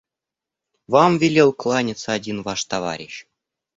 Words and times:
Вам 0.87 1.19
велел 1.21 1.51
кланяться 1.53 2.11
один 2.11 2.41
ваш 2.41 2.65
товарищ 2.65 3.27